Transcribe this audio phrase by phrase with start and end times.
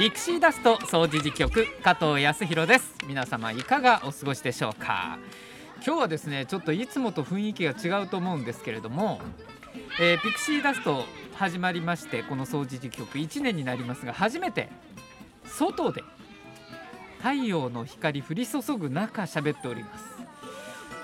[0.00, 2.94] ピクシーダスト掃除時局加藤康弘です。
[3.06, 5.18] 皆様いかがお過ごしでしょうか？
[5.84, 9.20] 今日はですねちょっといつもと雰囲気が違うと思うんですけれども、
[10.00, 14.70] えー、ピクシーダスト始まりましてこの掃除時局1年になりますが初めて
[15.44, 16.02] 外で
[17.18, 20.19] 太陽の光降り注ぐ中喋っております。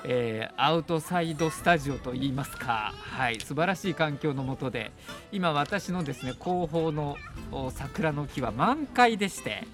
[0.09, 4.93] えー、アウトサイドスタジオといいますか、はい、素晴らしい環境の下で
[5.33, 7.17] 今私のですね後方の
[7.71, 9.65] 桜の木は満開でして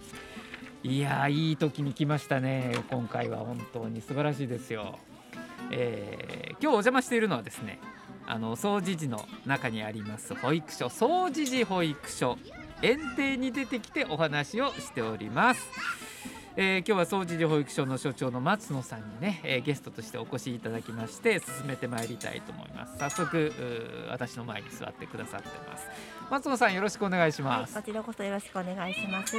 [0.82, 2.72] いやいい時に来ましたね。
[2.90, 4.98] 今回は本当に素晴らしいですよ、
[5.70, 7.78] えー、今日お邪魔しているのはですね
[8.26, 10.86] あの掃除時の中にあります保育所。
[10.86, 12.38] 掃除時保育所。
[12.82, 15.62] 園庭に出てきてお話をしております。
[16.54, 22.98] えー、今日は総知事保育所の所長の松野さんにね、えー、ゲストとしてお越しいただきまして進めてまいりたいと思います。
[22.98, 23.52] 早速
[24.10, 25.86] 私の前に座ってくださってます。
[26.30, 29.36] 松野さんよろしくお願いします、はい、こちらこそよろしくお願いします、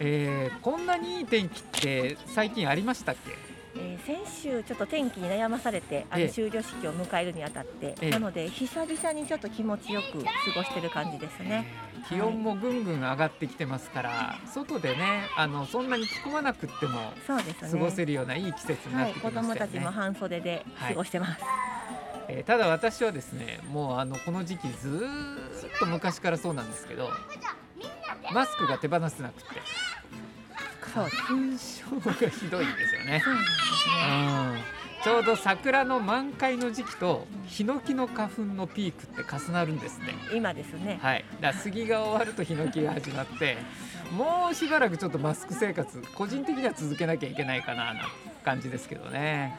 [0.00, 3.51] えー、こんなにいい天気って最近ありましたっけ？
[3.74, 25.06] えー、先週ちょっと天気に悩まされてあの終了式を迎えるにあたって、ええ、なので久々にちょっと気持ちよく過ごしてる感じですね、えー、気温もぐんぐん上がってきてますから、はい、外でねあのそんなに着込まなくても過ごせるような、いい季節になってきましたよね、はい、子供たちも半袖で過ごしてます、はい、えー、ただ私はですねもうあのこの時期ず
[25.76, 27.08] っと昔からそうなんですけど
[28.32, 29.60] マスクが手放せなくて
[30.92, 33.22] 花粉症がひどいんですよね。
[33.24, 40.14] そうですねちょうど桜の満開の時期とヒノキの花粉のピークって重なるんですね。
[40.32, 41.00] 今ですね。
[41.02, 41.24] はい。
[41.40, 43.56] だ杉が終わるとヒノキが始まって、
[44.16, 48.08] もうしばらくちょっとマスク生活個人的には続けなきゃいけないかなな
[48.44, 49.56] 感じですけどね。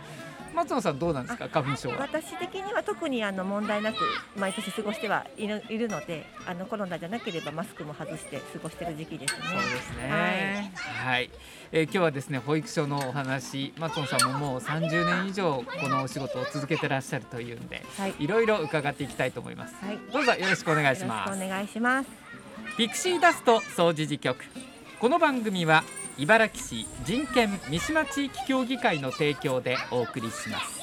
[0.54, 1.50] 松野さんどうなんですか？
[1.50, 1.98] 花粉症は。
[2.00, 3.98] 私的には特にあの問題なく
[4.38, 9.42] 毎年過ごしてはいるいるのであのコロナじゃなければマスクも外して過ごしてる時期ですね。
[9.44, 10.10] そうですね。
[10.10, 11.30] はい、はい、
[11.72, 21.44] えー、今日はですね保育所のお話松野さんももう30年以上このお仕事を続けてらっしゃるというんで、はい、いろいろ伺っていきたいと思います、はい、どうぞよろしくお願いします。
[21.44, 22.10] お願いします。
[22.78, 24.44] ピクシーダスト掃除時局。
[25.00, 25.84] この番組は
[26.18, 30.82] 茨城市人権三島地域協議会の提供でお送りします。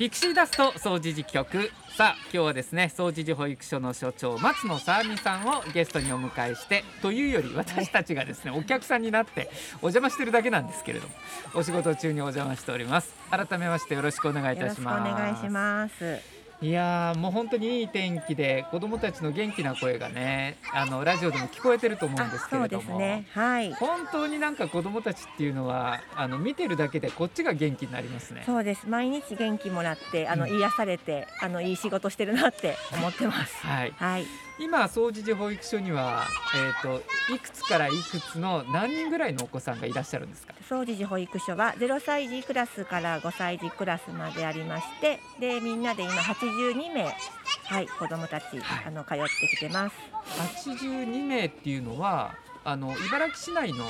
[0.00, 9.50] ピクシーダスト掃除時局さあ今日はですね総除寺保育所の所長松野さあみさんをゲストにお迎えしてというより私たちがですねお客さんになって
[9.82, 11.14] お邪魔してるだけなんですけれども
[11.52, 13.12] お仕事中にお邪魔しております。
[13.30, 15.12] 改めましてよろしくお願いいたします。
[15.12, 23.26] お願いしますいやもう本当にいい天気で子どもたちの元気な声がねあのラジオでも聞こえてると思うんですけれども、ね。
[23.32, 28.42] はい、本当になんか子どもたちっていうのはあの見てるだけでこっちが元気になりますね。
[28.44, 28.86] そうです。
[28.86, 33.66] 毎日元気もらってあの、癒されてあのいい仕事してるなって思ってます。
[33.66, 37.02] はい、はい今総除寺保育所には、えーと、
[37.34, 40.52] いくつからいくつの何人ぐらいのお子さんがいらっしゃるんですか？
[40.68, 49.96] 総除寺保育所は0歳児クラスから5歳児クラスまでありましてでみんなで今82名はい子どもたち、はい、あの通ってきてます。
[50.68, 53.86] 82名っていうのはあの茨城市内の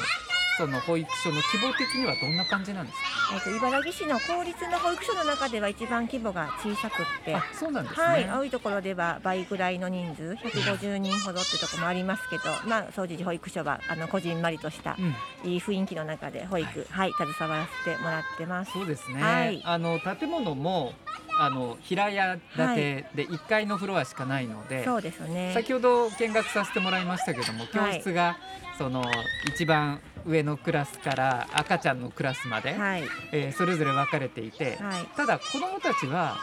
[0.60, 7.34] その保育所の規模的にはどんな感じなんですか、えーと、茨城市の公立の保育所の中では一番規模が小さくって。
[7.54, 14.99] そうなんですね、はい、多いところでは倍ぐらいの人数150人ほどってところもありますけど、まあ、総除寺保育所はあのこじんまりとした、
[15.44, 18.72] いい雰囲気の中で保育、はい、はい、携わらせてもらってます。
[18.72, 20.93] そうですね、はい、あの建物も
[21.38, 25.53] あの平屋建てで1階のフロアしかないので、はい、そうですね。
[25.54, 28.37] 先ほど見学させてもらいましたけども教室が
[28.81, 29.05] その
[29.47, 36.39] 一番上のクラスから赤ちゃんのクラスまで、はい、えー、それぞれ分かれていて、はい、ただ子どもたちは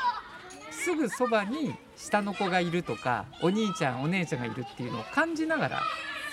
[0.69, 5.81] すぐそばに下の子がいるとかお兄ちゃんお姉ちゃんがいるっていうのを感じながら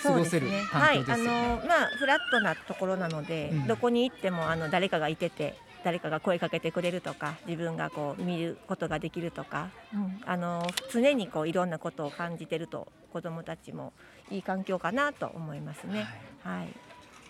[0.03, 1.25] 過ごせる環境ですよね。
[1.25, 13.93] ねはい、あのまあフラットなところなので、うん、どこに行ってもあの誰かがいてて誰かが声かけてくれるとか自分がこう見ることができるとか、うん、あの常にこういろんなことを感じてると子どもたちも
[14.31, 16.09] いい環境かなと思いますね。
[16.43, 16.69] はい、はい。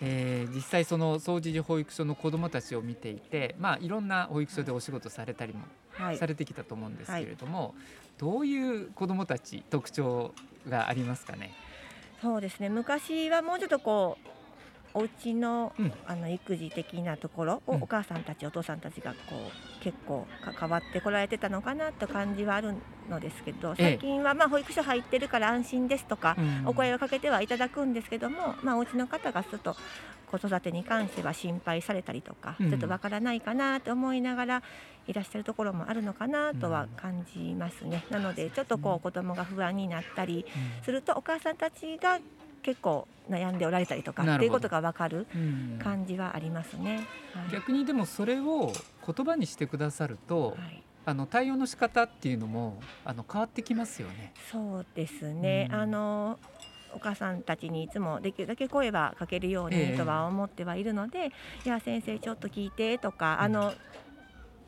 [0.01, 5.63] えー、実際その総除寺保育所の子どもたちを見ていて、まあ、いろんな保育所でお仕事されたりも
[6.17, 7.75] されてきたと思うんですけれども、はいはい、
[8.17, 10.33] どういう子どもたち特徴
[10.67, 11.53] がありますかね？
[12.21, 12.69] そうですね。
[12.69, 14.27] 昔はもうちょっとこう
[14.95, 15.93] お家の、うん。
[16.07, 17.83] あの育児的なところをうん。
[17.83, 20.25] お母さんたち、お父さんたちがこう結構
[20.57, 22.73] 関わってこられてたのかなと感じはある
[23.09, 23.83] のですけどええ。
[23.83, 26.67] 最近はまあ保育所入ってるから安心ですとか、うん。
[26.67, 29.75] お声をかけてはいただくんですけども、まあ、お家の方がちょっと
[30.31, 32.69] 子育てに関しては心配されたりとか、うん。
[32.69, 34.63] ちょっとわからないかなと思いながら
[35.07, 38.05] いらっしゃるところもあるのかなとは感じますね。
[38.09, 40.45] なのでちょっとこう子供が不安になったり
[40.83, 42.19] するとお母さんたちが
[42.65, 45.79] 結構悩んでおられたりとかっていうことがわかるうん。
[45.81, 47.07] 感じはありますね。
[47.33, 47.51] はい。
[47.51, 48.73] 逆にでもそれを
[49.05, 50.81] 言葉にしてくださると、はい。
[51.05, 54.33] あの対応の仕方っていうのもあの変わってきますよね。
[54.51, 55.79] そうですね、うん。
[55.79, 56.39] あの
[56.95, 59.91] お母さんたちにいつもできるだけ声はかけるようええ。
[59.91, 61.31] にとは思ってはいるので、
[61.63, 63.73] いや先生ちょっと聞いてとか、あの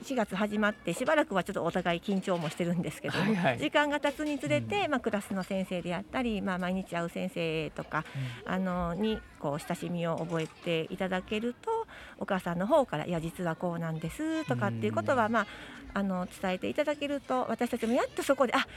[0.04, 3.60] 4月始まってしばらくはちょっとお互い緊張もしてるんですけども、はいはい。
[3.60, 8.06] 時間が経つにつれて、まあ、クラスの先生であったり、まあ、毎日会う先生とか
[8.46, 11.70] あのにこう親しみを覚えていただけると
[12.20, 15.48] お母さんの方から「いや実はこうなんです」とかっていうことは、まあ、
[15.94, 18.68] あの伝えていただけると私たちもやっとそこで「あ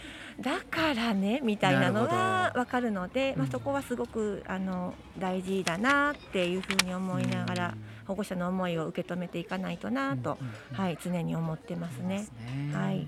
[0.41, 3.51] だからね」みたいなのが分かるので、まあ、うん。
[3.51, 7.75] そこはすごくあの大事だなっていうふうに思いながら
[8.11, 10.37] 保護者の思いを受け止めていかないとなと、
[10.73, 12.27] はい、常に思ってますね。
[12.73, 13.07] はい。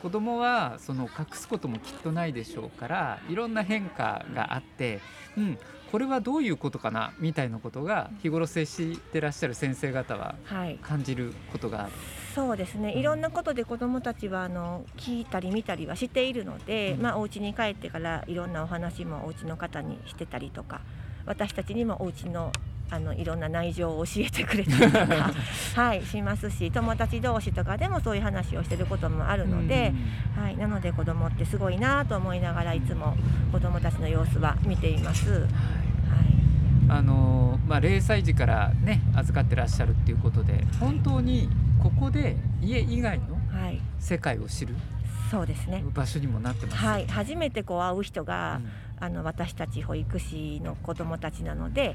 [0.00, 5.00] 子供はその隠すこともきっとないでしょうからいろんな変化があって、
[5.36, 5.58] うん、
[5.90, 10.78] これはどういうことかなみたいなことが日頃接してらっしゃる先生方ははい。
[10.80, 11.92] 感じることがある。
[12.32, 12.92] そうですね。
[12.92, 17.02] いろんなことで子どもたちはあの聞いたり見たりはしているので、うん。
[17.02, 20.82] まあ、お家に帰ってからいろんなお話もお家の方にしてたりとか
[21.24, 22.52] 私たちにもお家の
[22.90, 25.32] あのいろんな内情を教えてくれたりとか、
[25.74, 29.92] はい、しますし友達同士とかでもそういう話をしてることもあるので、
[30.36, 33.16] はい、なので子どもってすごいなと思いながらいつも
[33.50, 35.30] 子どもたちの様子は見ています。
[35.30, 35.40] はい。
[35.40, 35.56] うん
[36.88, 41.48] あのまあ、0歳児から、ね、預かってらっしゃるっていうことで本当に
[41.82, 44.74] ここで家以外のはい、世界を知る
[45.30, 45.82] そうですね。
[45.92, 46.78] 場所にもなってます。
[46.78, 48.86] はい、初めてこう会う人が、うん。
[48.98, 51.94] あの私たち保育士の子どもたちなので、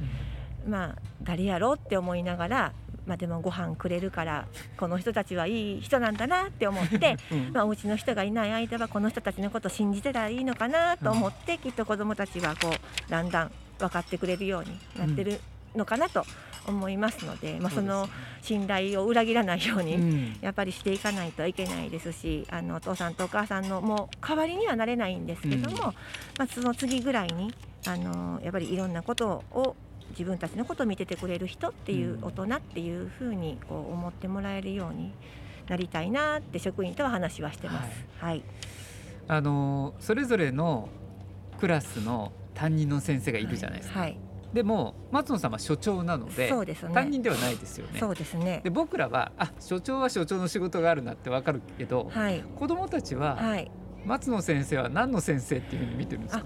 [0.67, 2.73] まあ誰やろうって思いながら、
[3.05, 4.47] まあ、でもご飯くれるから
[4.77, 7.51] この人たちはいい人なんだなって思って、うん。
[7.53, 15.39] まあ、お家の人がいない間はこの人たちのことを信じてたらいいのかなと思って、きっと子どもたちはこうだんだん分かってくれるようになってる
[15.75, 16.23] のかなと
[16.67, 18.07] 思いますので、まあ、その
[18.43, 20.37] 信頼を裏切らないように、うん。
[20.41, 25.81] やっぱりしていかないといけないですしあのお父さんとお母さんのもう代わりにはなれないんですけども、うん。
[25.81, 25.93] ま
[26.39, 27.53] あ、その次ぐらいに
[27.87, 29.75] あのやっぱりいろんなことを
[30.11, 35.13] 自分たちのことを見ててくれる人っていううん大人っていうふうにこう思ってもらえるように
[35.67, 38.05] なりたいなって職員とは話はしてます。
[38.19, 38.43] はい、
[39.27, 40.89] あのそれぞれの
[41.59, 43.99] クラスの担任の先生がいるじゃないですか。
[44.01, 44.17] はい、
[44.53, 46.93] でも松野さんは所長なのでそうですね。
[46.93, 47.99] 担任ではないですよね。
[47.99, 48.69] そうですねで。
[48.69, 53.71] 僕らはあ所長は所長の仕事があるなってわかるけど、はい、子供たちははい。
[54.03, 56.43] 松野先生は何の先生っていうふうに見てるんですか？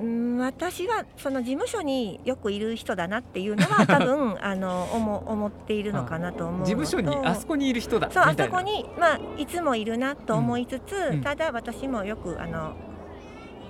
[0.00, 8.34] うん私はその事務所によくいる人だなっていうのは 多分あの思思っているのかなと思う事務所にあそこにいる人だみそうあ。
[8.34, 11.20] そこに、まあ、いつもいるなと思いつつ、うん。
[11.22, 12.72] ただ私もよくあの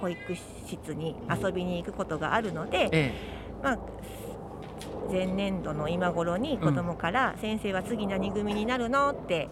[0.01, 0.35] 保育
[0.67, 3.13] 室に遊びに行くことがあるので、え
[3.63, 3.79] まあ、
[5.11, 9.49] 前年度の今頃に子供から「先生は次何組になるの?」って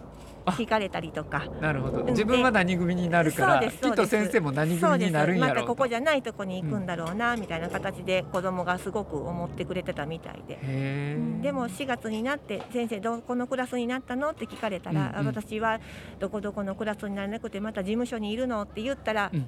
[0.51, 1.45] 聞かれたりとか。
[1.59, 2.03] え、なるほど。
[2.03, 5.97] で自分は何組になるから、きっと先生も何組になるんやろうそうですまたここじゃ。
[5.97, 10.57] ゃないとこに行くんだろうな、みたいな形で子供がすごく思ってくれてたみたいで。
[11.41, 15.79] でも4月になって「先生どこのクラスになったの?」って聞かれたら、うんうんあ私は
[16.19, 18.61] どこどこのクラスにならなくてまた事務所にいるの？
[18.61, 19.47] って言ったら「うん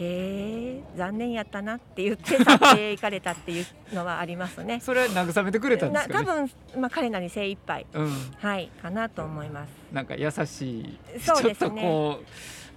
[0.00, 4.80] へえ残念やったな」って言って去って行かれたっていうのはありますね。
[4.82, 6.24] それは慰めてくれたんですかね？
[6.24, 6.50] 分、
[6.80, 8.12] まあ、彼なり精一杯うん。
[8.38, 9.70] はいかなと思います。
[9.92, 12.26] なんか優しい、そうですねちょっとこう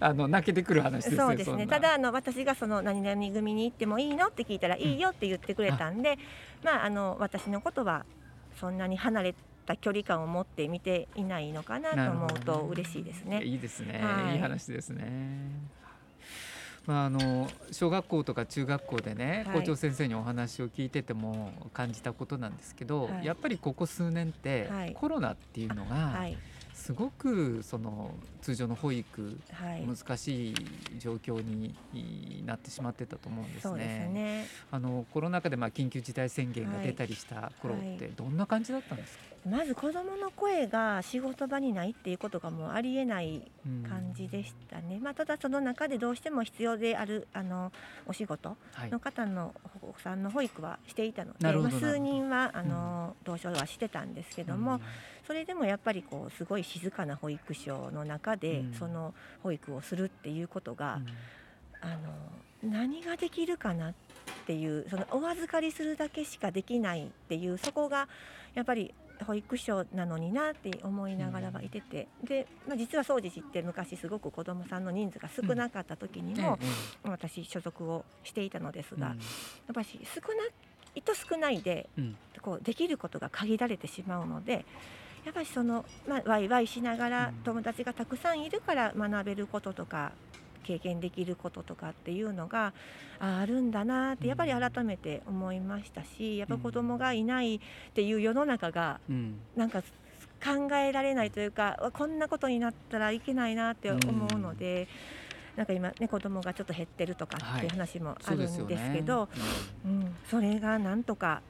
[0.03, 1.17] あの泣けてくる話ですね。
[1.17, 6.17] そうですねただあの私がその何々組に行ってもいいのって聞いたら、いいよって言ってくれたんで
[6.63, 8.05] まああの私のことは
[8.59, 9.35] そんなに離れ
[9.65, 13.43] た距離感を持って見ていないのかなと思うと嬉しいですね。
[13.43, 15.51] いいですね、はいい、い話ですね。
[16.87, 19.59] まあ、あの小学校とか中学校でね、はい。
[19.59, 23.25] 校長先生にお話を聞いてても感じたことなんですけど、はい。
[23.25, 24.93] やっぱりここ数年って、はい。
[24.93, 26.37] コロナっていうのがはい。
[26.81, 30.55] すごくその通常の保育、はい、難しい
[30.97, 31.75] 状況に
[32.43, 34.07] なってしまってたと思うんですね。
[34.07, 34.47] すね。
[34.71, 43.51] あのコロナ禍でまあ緊急事態宣言が出たりした頃ってどんな感じだったんですか、まず子どもの声が仕事場にないっていうことがもうありえない
[43.89, 47.71] 感じでしたね、まあ、ただその中でどうしても必要であるあの
[48.05, 48.55] お仕事
[48.91, 54.79] の方のお子さんの保育はしていたので、まあ、数人はあの、同床はしてたんですけども、
[55.25, 60.99] それでもやっぱりこうすごい静かな保育所の中でその保育をするっていうことが、
[61.81, 63.93] あの何ができるかなっ
[64.45, 68.07] ていうそのお預かりするだけしかできないっていうそこが
[68.53, 68.93] やっぱり
[69.23, 76.59] 保育所なのになって思いながらはいてて、うん、で、まあ、実は掃除って昔すごく子どもさんの人数が少なかった時にも、
[77.03, 79.15] うん、私所属をしていたのですが、うん、や
[79.71, 80.45] っぱり少な
[80.95, 81.89] いと少ないで、
[82.41, 84.65] こうできることが限られてしまうので。
[85.23, 90.13] やっぱりその、まあ、ワイワイしながら友達がたくさんいるから学べることとか
[90.61, 92.73] 経験できることとかっていうのが
[93.19, 97.59] あるんだなってやっぱり改めて思いましたしやっぱ子供がいないっ
[97.93, 98.99] ていう世の中が
[99.55, 99.81] なんか
[100.43, 103.99] 考えられないというかこんなことになったらいけないなって思
[104.35, 104.87] うので。
[105.55, 109.27] なんか今ね子供がちょっと減ってるとかっていう話もあるんですけど、
[109.85, 111.41] うん、それがなんとか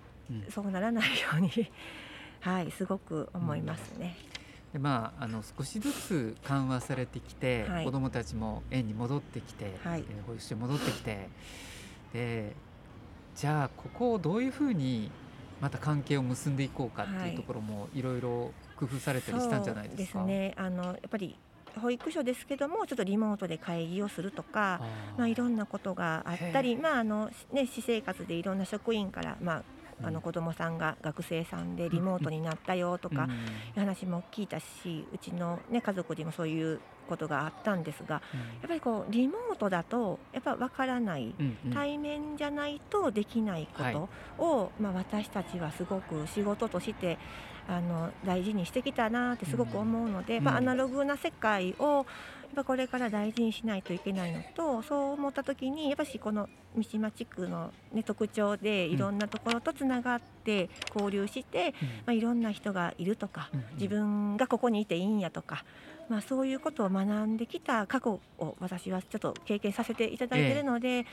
[0.49, 1.51] そうならないように
[2.39, 4.15] はいすごく思いますね。
[4.73, 11.27] でまあ、あの少しずつ緩和されてきて、はい、子どもたちも園に戻ってきて、はい、保育所に戻ってきて
[12.13, 12.55] で
[13.35, 15.11] じゃあここをどういうふうに
[15.59, 20.19] また関係を結んでいこうかっていうところもいろいろ工夫されたりしたんじゃないですか？
[20.19, 20.55] はい、ですね。
[20.57, 21.37] あのやっぱり
[21.81, 24.81] 保育所ですけどもちょっとリモートで会議をするとか
[25.17, 29.63] まあ、いろんなことがあったり、まああのね、私生活でいろんな職員から、まあ、
[30.03, 33.27] あの子どもさんが学生さんでリモートになったよとか
[33.75, 38.21] いう話も聞いたしうちの、ね、家族にもそういうことがあったんですが、や
[38.65, 41.35] っぱりこうリモートだとやっぱ分からない、
[41.73, 47.17] 対面じゃないとできないことを、まあ、私たちはすごく仕事として
[47.67, 52.05] あの大事にしてきたなってすごく思うので、まあ、アナログな世界をっ
[52.53, 65.65] ぱこれから大事にしないといけないのとそう思った時にやっぱしこの三島地区の、ね、特徴でいろんなところとつながって交流して、うん、まあ、いろんな人がいるとか、自分がここにいていいんやとか、
[66.09, 71.05] まあ、そういうことを学んできた過去を私はちょっと経験させていただいているので、えやっ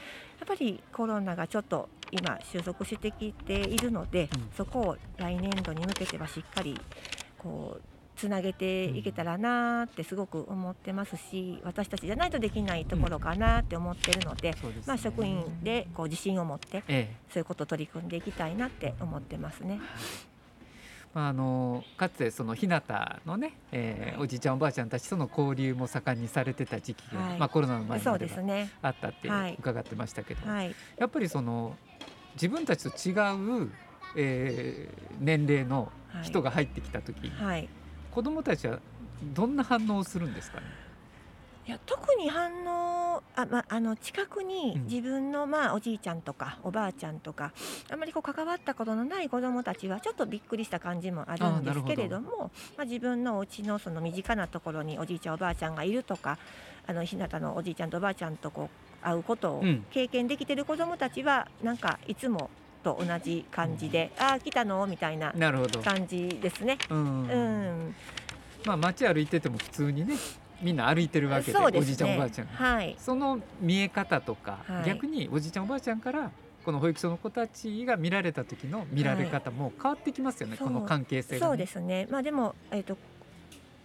[0.46, 6.80] ぱりコロナがちょっと今収束してきているので、うん、そこを来年度に向けてはしっかり
[7.36, 14.70] こうつなげていけたらなってすごく思ってますし私たちじゃないとできないところかなって思ってるのでうん。
[14.70, 19.80] でね、まあ、職員でこう自信を持って、ええ、そういうことを取り組んでいきたいなって思ってますね。
[21.14, 22.82] まあ、あのかつてその日向
[23.24, 31.76] のね、えー、おじいちゃんおばあちゃんたちとの交流も盛んにされてた時期が、はい、まあ、コロナの前まではあったって伺ってましたけど、はい、やっぱりその
[32.34, 33.12] 自分たちと違
[33.64, 33.70] う、
[34.16, 35.90] えー、年齢の
[36.22, 37.68] 人が入ってきた時、はい、
[38.10, 38.78] 子どもたちは
[39.22, 40.66] どんな反応をするんですかね？
[41.66, 47.52] いや特に反応あ、まあの近くに自分の、まあ、おじいちゃんとかおばあちゃんとか
[47.90, 56.38] あまりこう関わったことのない子どもたちはちょっとびっくりした感じもあるんですけれどもまあ、自分のお家のその身近なところにおじいちゃんおばあちゃんがいるとか
[56.86, 58.70] あの日向のおじいちゃんとおばあちゃんとこ
[59.02, 62.50] う会うことを経験できてる子どもたちは、なんかいつも
[62.96, 64.86] と同じ感じで、うん、ああ来たの？
[64.86, 65.32] みたいな
[65.84, 66.78] 感じですね。
[66.90, 67.94] うん、うん、
[68.64, 70.14] まあ街歩いてても普通にね
[70.62, 76.30] みんな歩いてるわけで、ね、おじいちゃんおばあちゃん、はい、その見え方とか、はい、逆におじいちゃんおばあちゃんから
[76.64, 82.08] この保育所の子たちが見られた時の見られ方も変わってきますよね、はい、この関係性が、ね、そうですね。
[82.10, 82.96] まあでもえっ、ー、と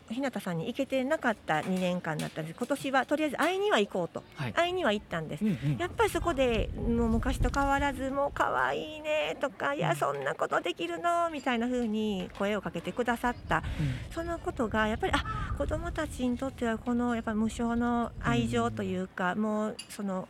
[0.10, 2.58] 日向さんに行けてなかった2年間だったんです。
[2.58, 20.28] 今年はとりあえず会いには行こうと、はい、会いには行ったんです、うんうん、やっぱりそこでもう昔と変わらずもう可愛いねとかいやそんなことできるのみたいな風に声をかけてくださった、うん、そのことがやっぱりあ子どもたちにとってはこのやっぱ無償の愛情というか、うん、もうその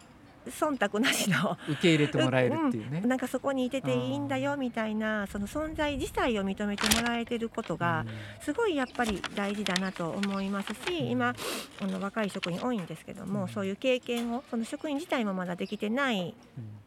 [0.50, 8.06] 忖度なしの受け入れてもらえるっていうね、うん、なんかそこにいてていいんだよみたいなその存在自体を認めてもらえてることが
[8.42, 11.34] すごいやっぱり大事だなと思いますし今
[11.82, 16.34] あの若い職員多いんですけども、そういう経験をその職員自体もまだできてない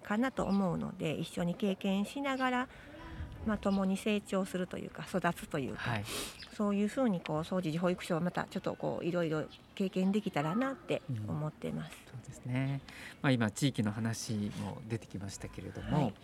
[0.03, 2.69] かなと思うので一緒に経験しながら
[3.47, 6.05] まあ、共に成長するというか育つというか、はい、
[6.57, 11.97] そういうふうにこう総持寺保育所をまたちょっとこういろいろ経験できたらなって思ってます。
[12.13, 12.81] うんですね。
[13.23, 16.15] まあ今地域の話も出てきましたけれども、はい。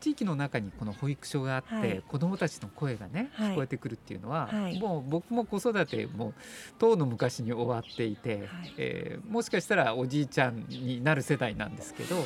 [0.00, 2.02] 地域の中にこの保育所があって、はい。
[2.06, 3.52] 子どもたちの声がねはい。
[3.52, 4.80] 聞こえてくるっていうのは、はい。
[4.80, 6.34] もう僕も子育ても
[6.78, 8.74] とうの昔に終わっていて、はい。
[8.76, 12.16] えーもしかしたらおじいちゃんになる世代なんですけど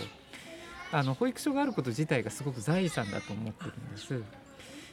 [0.93, 4.23] あの保育所があること自体がすごく財産だと思ってるんです。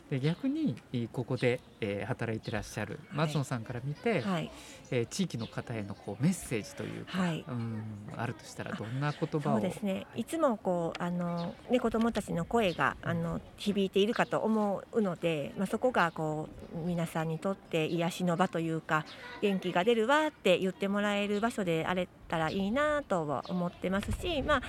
[0.10, 4.52] で逆にえーここで、えー働いてらっしゃる松野さんから見て、はい。
[4.92, 7.44] えー地域の方へのこうメッセージというか、はい。
[7.48, 7.84] うん
[8.16, 9.54] あるとしたらどんな言葉を？
[9.54, 10.06] そうですね。
[10.16, 19.06] いつもこうあの、ね、子どもたちの声があの響いているかと思うので、まあ、そこがこう皆さんにとって癒しの場というか
[19.42, 24.62] 元気が出るわって言ってもらえる場所であれたらいいなとは思ってますし、まあ、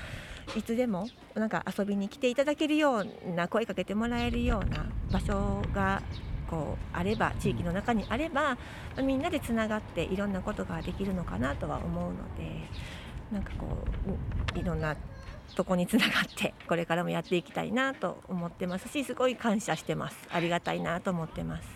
[0.57, 6.03] いつでもなんか遊びに来ていただけるような声かけてもらえるような場所が
[6.49, 8.59] こうあれば地域の中にあれば、
[9.03, 12.69] みんなでつながっていろんなことができるのかなとは思うので
[13.33, 13.67] なんかこ
[14.55, 14.97] ういろんな
[15.55, 21.69] とこにつながって これからもやっていきたいなと思ってますしすごい感謝してますありがたいなと思ってます。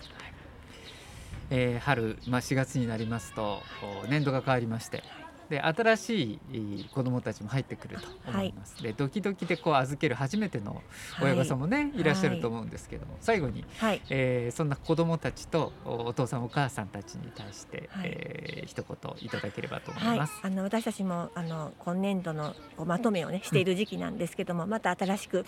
[1.50, 3.62] えー春、まあ、4月になりますと
[4.10, 5.02] 年度が変わりまして
[5.48, 10.82] で新しいえー子どもたちも入ってくると思います、でドキドキでこう預ける初めての
[11.22, 14.02] 親御さんもね、い、らっしゃると思うんですけども、最後に、はい。
[14.10, 18.10] えーそんな子どもたちとおお父さんお母さんたちに対して、はい。
[18.12, 25.44] えー一言いただければと思はいいます。、あの私たちもあの今年度のまとめをねしている時期なんですけども、また新しく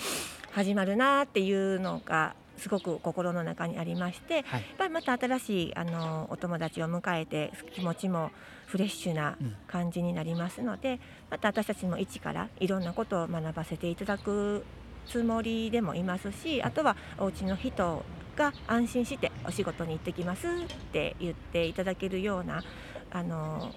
[0.52, 4.60] 始まるなっていうのがすごく心の中にありまして、はい。
[4.60, 8.30] やっぱりまた新しいあのお友達を迎えて気持ちも
[8.66, 9.56] フレッシュなうん。
[9.66, 11.00] 感じになりますので、
[11.30, 14.64] また私たちも一からいろんなことを学ばせていただく
[15.06, 18.04] つもりでもいますしあとはお家の人
[18.36, 20.50] が安心してお仕事に行ってきますっ
[20.92, 22.62] て言っていただけるような
[23.10, 23.72] あの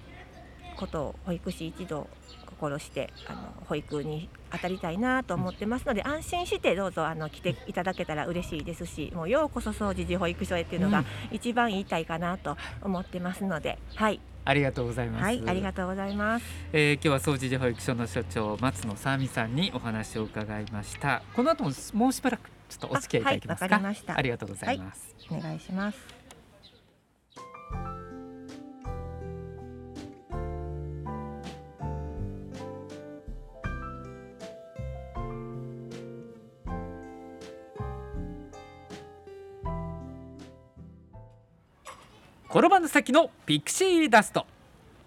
[0.76, 2.08] ことを保育士一同
[2.46, 15.24] 心してあの保育に当たりたいなと思ってますので、安心してどうぞあの来ていただけたら嬉しいですしもうようこそ総持寺保育所へっていうのがうん一番言いたいかなと思ってますので、はい、ありがとうございます。
[15.24, 16.46] はい、ありがとうございます。
[16.72, 21.22] えー今日は総持寺保育所の所長松野さみさんにお話を伺いました。
[21.34, 23.76] この後ももうしばらくちょっとお付き合いいただけますか？
[23.76, 25.14] あはいわかりましたありがとうございます。
[25.30, 25.98] お願いします。
[42.56, 44.46] 転ばぬ先のピクシーダスト。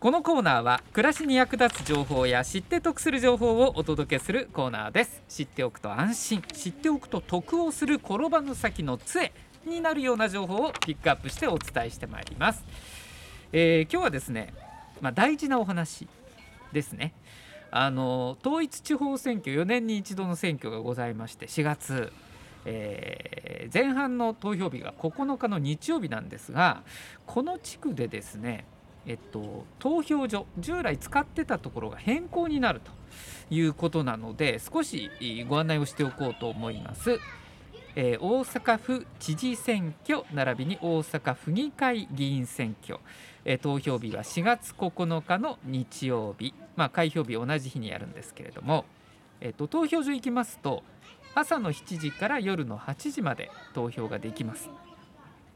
[0.01, 5.24] このコーナーは暮らしに役立つ情報や知って得する情報をお届けするコーナーです。
[5.30, 6.42] 知っておくと安心。
[6.42, 9.32] 知っておくと得をする転ばぬ先の杖
[9.65, 12.65] になるような情報をピックアップしてお伝えしてまいります、
[13.54, 14.54] えー今日はですね
[15.00, 16.10] まあ大事なお話
[16.74, 17.13] ですね。
[17.71, 22.12] あの統一地方選挙4年に一度の選挙がございまして4月。
[22.65, 26.84] えー前半の投票日が9日の日曜日なんですが
[27.26, 28.65] この地区でですね、
[29.06, 32.91] えっと、投票所従来使ってたところが変更になると
[33.50, 35.12] いうことなので少し
[35.50, 37.20] ご案内をしておこうと思います。
[37.96, 43.00] えー大阪府知事選挙並びに大阪府議会議員選挙、
[43.43, 48.86] えー投票日は4月9日の日曜日、まあ、開票日同じ日にやるんですけれども、
[49.41, 50.84] えっと投票所行きますと
[51.36, 54.70] 朝の7時から夜の8時まで投票ができます。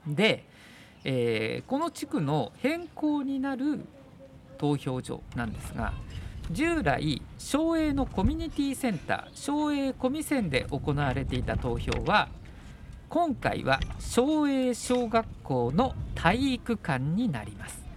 [0.07, 0.45] で、
[1.03, 3.85] えーこの地区の変更になる
[4.57, 5.93] 投票所なんですが
[6.51, 12.29] 従来省営のコミュニティセンター省営コミセンで行われていた投票は
[13.09, 17.90] 今回は省営小学校の体育館になります。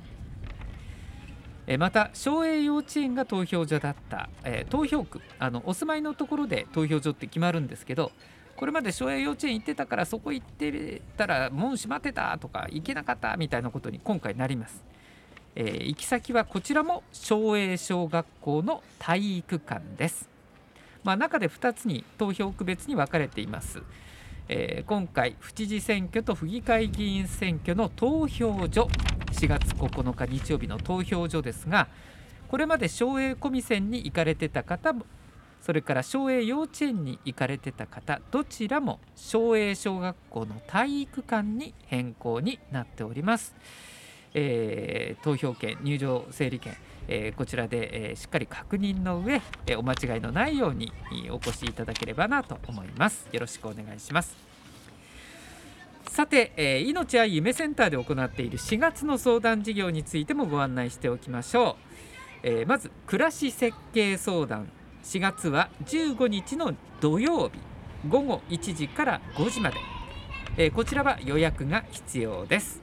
[1.78, 8.12] また省営幼稚園が投票所だった、えー投票区あのお住まいのところで投票所って決まるんですけど
[8.56, 14.84] これまで省営幼稚園行ってたからそこ行ってたら門閉まってたとか行けなかったみたいなことに今回なります、
[15.54, 20.28] えー行き先はこちらも省営小学校の体育館です、
[21.02, 23.82] まあ、中で2つに投票区別に分かれています、
[24.48, 28.88] えー今回府知事選挙と府議会議員選挙の投票所
[29.34, 31.88] 4月9日日曜日の投票所ですが
[32.48, 35.04] これまで省営コミセンに行かれてた方も
[35.60, 43.54] それから省営幼稚園に行かれてた方どちらも省営小学校の体育館に変更になっております、
[44.34, 46.74] えー投票券入場整理券、
[47.08, 50.92] えーこちらで、えーしっかり確認の上、えーお間違いのないように
[51.30, 53.26] お越しいただければなと思います。
[53.32, 54.43] よろしくお願いします。
[56.14, 61.74] さて、えー命愛夢センターで行っている4月の相談事業についてもご案内しておきましょう。
[62.44, 64.70] えーまず暮らし設計相談。
[65.02, 67.58] 4月は15日の土曜日
[68.08, 69.76] 午後1時から5時まで、
[70.56, 72.80] えーこちらは予約が必要です、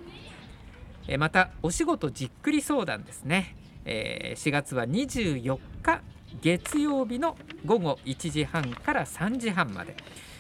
[1.08, 6.02] えーまたお仕事じっくり相談ですね、えー4月は24日
[6.42, 9.96] 月曜日の午後1時半から3時半まで、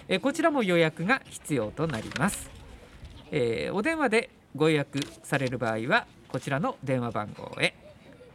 [0.10, 2.51] えこちらも予約が必要となります、
[3.32, 7.74] えーお電話でご予約される場合はこちらの電話番号へ。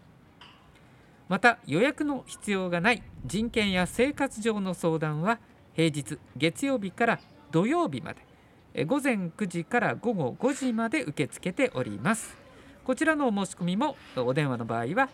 [1.27, 5.39] また予約の必要がない人権や生活上の相談は
[5.75, 7.19] 平日月曜日から
[7.51, 8.15] 土曜日ま
[8.73, 12.38] で午前9時から午後5時まで受け付けております。
[12.89, 15.09] こちらのお申し込みもお電話の場合は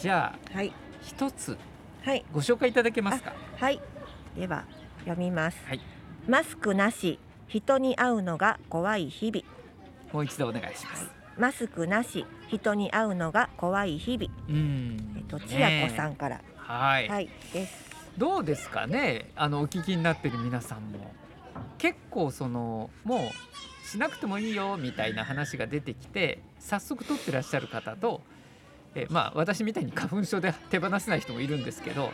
[0.03, 0.73] じゃあはい。
[1.03, 1.57] 一つ
[2.03, 2.25] はい。
[2.33, 3.33] ご紹介いただけますか？
[3.57, 3.81] はい。
[4.37, 4.65] では、
[5.05, 5.59] 読みます。
[5.67, 5.81] はい
[6.29, 9.45] マスクなし、人に会うのが怖い日々。
[10.13, 14.31] もう一度お願いします、マスクなし、人に会うのが怖い日々。
[14.46, 16.42] うんえっと、千秋子さんんから。
[16.55, 17.31] はい、はい。
[17.55, 17.90] です。
[18.18, 19.31] どうですかね？
[19.37, 21.14] あのお聞きになってる皆さんも
[21.79, 23.31] 結構そのも
[23.85, 28.20] うしなくてもいいよみたいな話が出てきて早速取ってらっしゃる方と、
[28.94, 32.11] えまあ私みたいに花粉症で手放せない人もいるんですけど、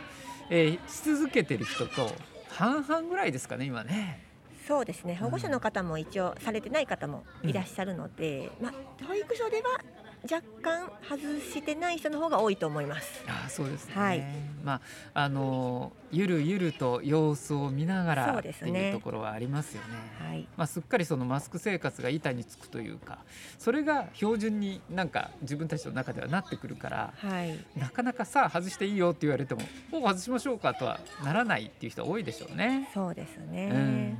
[0.49, 2.13] えーし続けてる人と
[2.49, 4.26] 半々ぐらいですかね今ね。
[4.67, 5.15] そうですね。
[5.15, 9.79] 保護者の方も一応されてない方もいらっしゃるので、まあ保育所では
[10.23, 13.23] 若干外してない人の方が多いと思います。
[13.27, 14.23] あーそうですね、はい
[14.63, 14.81] ま
[15.13, 19.87] ああのゆるゆると様子を見ながそらっていうところはありますよね。
[20.19, 20.47] はい。
[20.57, 23.19] まあ、すっかりそのマスク生活が板につくというか
[23.59, 27.57] それが標準になんか自分たちの中ではなってくるからはい。
[27.77, 32.89] なかなかさあ外していいよって言われてももう外しましょうかとはならないっていう人多いでしょうね。
[32.93, 33.69] そうですね。
[33.73, 34.17] うん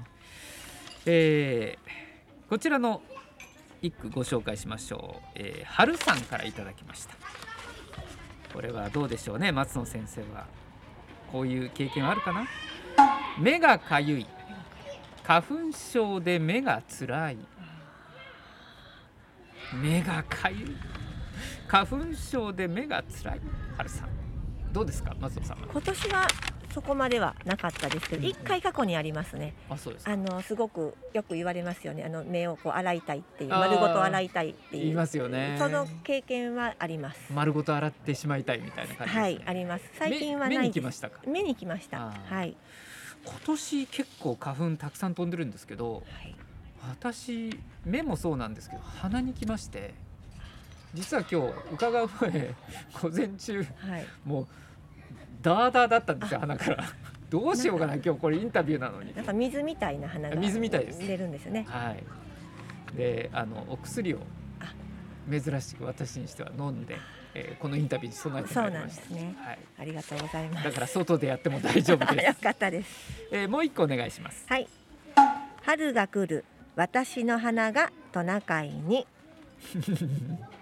[1.08, 1.88] えー
[2.50, 3.02] こちらの
[3.82, 7.16] 一句ご紹介しましょう、えー、春さんからいただきました。
[8.54, 10.46] これはどうでしょうね松野先生は。
[11.30, 12.48] こういう経験あるかな？
[13.38, 14.26] 目がかゆい。
[15.26, 17.38] 花粉症で目がつらい。
[19.74, 20.78] 目がかゆい。
[21.68, 23.42] 花粉症で目がつらい。
[23.76, 24.10] 春さん
[24.72, 26.28] どうですか松野さん今年は
[26.78, 29.56] そこまではなかったですけど、うん一回過去にありますね。
[29.68, 32.04] あそうですかあのすごくよく言われますよね。
[32.04, 34.84] あの目をこう洗いたいっていう丸ごと洗いたいっていう。
[34.84, 37.34] 言いますよねその経験はあります。
[37.34, 39.86] 丸ごと洗ってしまいたいみたいな感じですね、はい、あります。
[39.98, 40.66] 最近は目ない。
[40.66, 41.20] 目に来ましたか？
[41.26, 42.14] 目に来ました。
[42.30, 42.56] はい。
[43.26, 46.36] 今年結構花粉たくさん飛んでるんですけどはい。
[46.88, 49.96] 私目もそうなんですけど鼻に来まして
[50.94, 52.54] 実は今日伺う前
[53.02, 54.06] 午前中はい。
[54.24, 54.48] もう
[55.48, 56.84] ダーダーだったんですよ鼻から。
[57.30, 59.14] どうしようかな今日これインタビューなのに。
[59.16, 60.36] なんか水みたいな花が。
[60.36, 61.66] 水みたいです出るんですよね。
[61.68, 62.98] はい。
[62.98, 64.20] であのお薬を
[64.60, 64.74] あ。
[65.30, 66.98] 珍しく私にしては飲んで、
[67.34, 69.36] えーこのインタビューに備えてまいりましたそうなんですね。
[69.46, 70.64] はい、ありがとうございます。
[70.64, 72.90] だから外でやっても大丈夫でよす、 かったです。
[73.32, 74.46] えーもう一個お願いします。
[74.48, 74.68] はい。
[75.64, 79.06] 春が来る私の花がトナカイに、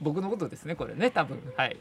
[0.00, 1.40] 僕のことですねこれね多分。
[1.56, 1.76] はい。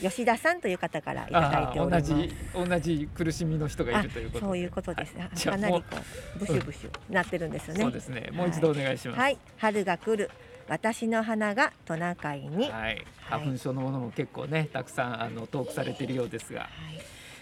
[0.00, 4.46] 吉田さんという方からいただいあて同じ同じ苦しみの人がいあるということで。
[4.46, 5.14] そういうことです。
[5.16, 5.28] はい。
[5.28, 5.96] かなりこ
[6.36, 7.82] うブシュブシュなってるんですよね。
[7.82, 8.30] そうですね。
[8.32, 9.20] もう一度お願いします。
[9.20, 10.30] はい、春が来る。
[10.68, 12.70] 私の花がトナカイに。
[12.70, 12.70] はい。
[12.70, 16.68] はい、花粉症のものも結構ねたくさんあのトークされているようですが、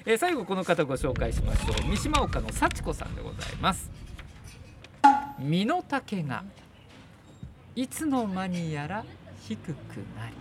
[0.06, 1.90] えー最後この方ご紹介しましょう。
[1.90, 3.90] 三島岡の幸子さんでございます。
[5.38, 6.42] 身の丈が
[7.76, 9.04] いつの間にやら
[9.48, 9.68] 低く
[10.18, 10.34] なり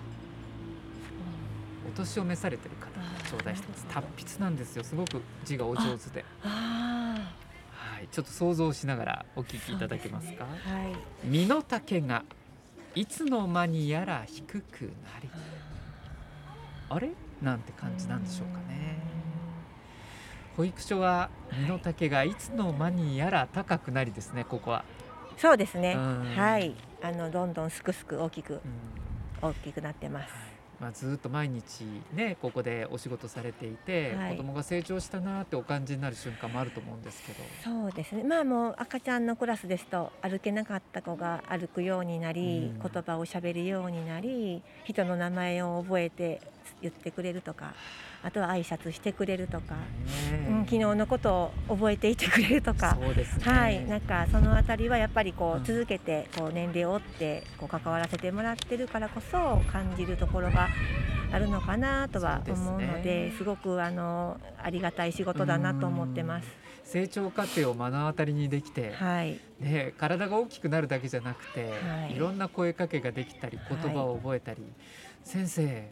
[1.87, 7.15] お年を召されてる方が頂戴してます達筆なんですよすごく字がお上手で、あ
[7.71, 10.45] ははい、ちょっと想像しながらお聞きいただけますか？
[10.61, 10.95] すねはい。
[11.23, 12.25] 身の丈が
[12.95, 14.89] いつの間にやら低くな
[15.21, 15.29] り、
[16.89, 17.11] あれ？
[17.41, 18.99] なんて感じなんでしょうかね。
[20.57, 24.43] 保育所は身の丈がいつの間にやら高くなりですね。
[24.43, 24.83] ここは。
[25.37, 25.93] そうですね。
[25.95, 26.75] うんはい。
[27.01, 28.61] あのどんどんすくすく大きくうん
[29.39, 30.33] 大きくなってます。
[30.79, 31.83] まあ、ずっと毎日
[32.13, 37.39] ねここでお仕事されていて、はい子供が成長したなってお感じになる瞬間もあると思うんですけど。
[37.63, 38.23] そうですね。
[38.23, 46.41] まあもう赤ちゃんのクラスですと歩けなかった子が歩くようになり、うん言葉を喋るようになり、人の名前を覚えて
[46.81, 47.73] 言ってくれるとか、
[48.27, 52.97] あとは挨拶してくれるとか、ねうん、昨日のことを覚えていてくれるとか。
[52.97, 53.07] ね。
[53.41, 60.67] はい、なんかそのあたりはやっぱりこう続けてこう年齢を追ってこう関わらせてもらってるからこそ感じるところが
[61.31, 66.47] あるのかなとは思うのですごくあのありがたい仕事だなと思ってます。
[66.83, 72.15] 成長過程を目の当たりにできて、はい、ね、体が大きくなるだけじゃなくて、はい。
[72.15, 74.61] い、ろんな声かけができたり言葉を覚えたり、
[75.23, 75.89] 先生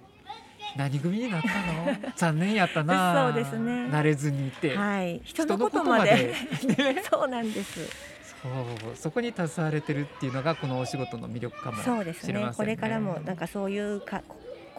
[0.76, 2.12] 何組になったの？
[2.16, 3.32] 残念やったな。
[3.34, 3.72] そうですね。
[3.88, 6.34] 慣れずにいて、はい、人のことまで。
[6.78, 7.86] ね そうなんです。
[7.86, 8.50] そ
[8.92, 8.96] う。
[8.96, 11.98] そこに携われてるっていうのがこのお仕事の魅力かもしれませんね。
[11.98, 12.52] そうですね。
[12.56, 14.22] これからもなんかそういうか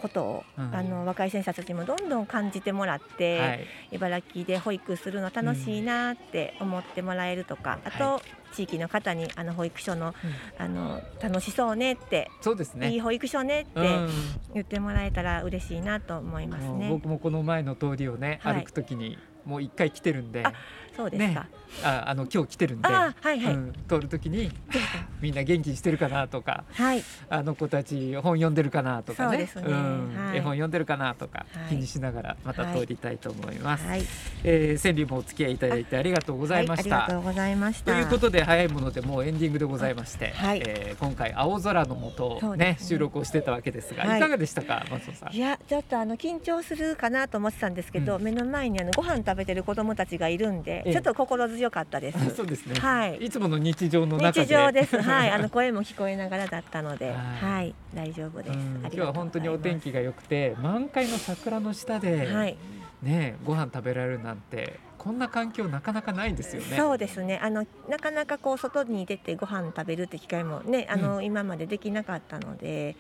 [0.07, 0.75] ことを、うん。
[0.75, 10.15] あの若い先生たちにもどんどん感じてもらって、はい、茨城で保育するの楽しいなって思ってもらえるとか、あと、地域の方にあの保育所の
[10.59, 12.91] あの楽しそうねって、そうですね。
[12.91, 14.11] いい保育所ねってうん。
[14.55, 16.89] 言ってもらえたら嬉しいなと思いますね。
[16.91, 18.61] 僕もこの前の通りをね、はい。
[18.61, 20.53] 歩くときにもう一回来てるんで、あ
[20.97, 21.47] そうですか。
[21.85, 24.51] ああの今日来てるんで、あはいはい、うん、通るときに
[25.21, 27.03] みんな元気にしてるかなとかはい。
[27.29, 29.47] あの子たち本読んでるかなとかね。
[29.53, 29.73] そうですね。
[29.73, 30.29] ん。
[30.29, 30.39] はい。
[30.39, 31.71] 絵本読んでるかなとかはい。
[31.71, 34.03] 気にしながらまた通りたいと思います、はい。
[34.45, 37.93] えー川柳もお付き合いいただいてありがとうございました、はい、ありがとうございました。
[37.93, 40.63] ということで早いものでもうエンディングでございまして、はい。
[40.65, 42.67] えー今回青空の下そうね。
[42.67, 44.19] ね収録をしてたわけですが、はい。
[44.19, 45.35] い、かがでしたか松尾さん？
[45.35, 48.23] いやちょっとあの緊張するかなと思ってたんですけど、うん。
[48.23, 52.37] 目の前にあのご飯食べてる子供たちがいるんで、ええちょっと心強かったです。
[52.37, 53.17] そうですね、はい。
[53.17, 54.47] いつもの日常の中で。
[54.47, 55.01] 日常です。
[55.01, 57.69] はい、 あの声も聞こえながらだったので、ははい。
[57.69, 58.57] い、大丈夫です。
[58.57, 62.57] うん今日は本当にお天気が良くて満開の桜の下で、はい、
[63.03, 66.77] ねご飯食べられるなんてこんな環境なかなかないんですよね。
[66.77, 67.39] そうですね。
[67.43, 72.97] あのなかなかこう外に出てご飯食べるって機会もね、あの、今までできなかったので。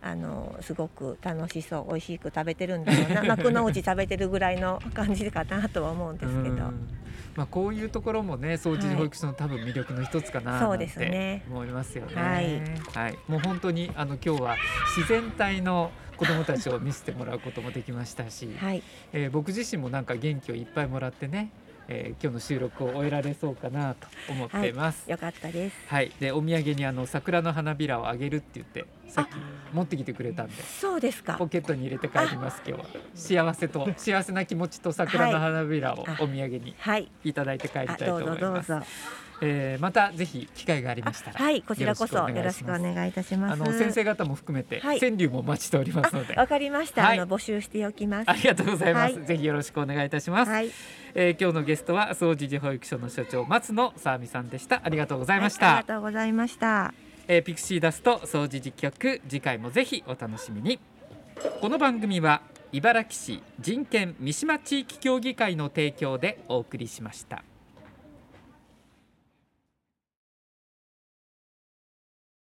[0.00, 3.22] あのすごく楽しそう美味しく食べてるんだろうな。
[3.24, 6.88] 幕の内食べてるぐらいの感じかなとは思うんですけど、うん
[7.38, 12.14] まあ、こういうところもね総知事保育所の多分魅力の一つかななんて思いますよね。
[12.16, 13.04] はい。
[13.04, 13.18] はい。
[13.28, 14.56] もう本当にあの今日は
[14.96, 18.82] 自然体の子どもたちを見せてもらうこともできましたし、はい。
[19.12, 21.52] えー僕自身もなんか元気をいっぱいもらってね、
[21.86, 25.08] えー今日の収録を終えられそうかなと思っています。
[25.08, 25.76] よかったです。
[25.86, 29.30] はい、でお土産にあの桜の花びらをあげるって言ってさっき
[29.72, 31.46] 持ってきてくれたんでそうですかポ。
[31.46, 37.10] ケットに入れて帰ります今日は幸せと幸せな気持ちと桜の花びらをはいお土産にはい。
[37.24, 38.72] いただいて帰りたあいと思います。
[38.72, 38.86] うぞ。
[39.40, 43.48] えーまたぜひ機会がありましたら、はい、こちらこそよろしくお願いいたしま。
[43.48, 43.68] ますす。
[43.68, 47.04] あの先生方も含めて、はい川柳もお待ちしておりますのであ、わかりました。
[47.04, 48.30] はいあの募集しておきます。
[48.30, 50.70] ありがとうございます、はいぜひよろしくお願いいたします、はい、
[51.14, 57.07] えー今日のゲストは総持寺保育所の所長松野さ美さんでしたありがとうございました、はいありがとうございました。
[57.30, 60.80] えーピクシーダスト掃除実況次回もぜひお楽しみに
[61.60, 62.40] この番組は
[62.72, 67.44] 茨城市人権三島地域協議会の提供でお送りしました。